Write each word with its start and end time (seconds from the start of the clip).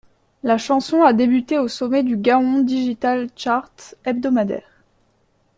La 0.41 0.57
chanson 0.57 1.03
a 1.03 1.13
débuté 1.13 1.59
au 1.59 1.67
sommet 1.67 2.01
du 2.01 2.17
Gaon 2.17 2.61
Digital 2.61 3.29
Chart 3.35 3.93
hebdomadaire. 4.03 4.81